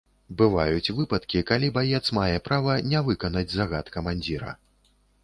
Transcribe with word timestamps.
Бываюць 0.37 0.93
выпадкі, 0.99 1.43
калі 1.51 1.69
баец 1.75 2.01
мае 2.19 2.37
права 2.47 2.79
не 2.95 3.03
выканаць 3.11 3.45
загад 3.57 3.93
камандзіра. 3.97 4.51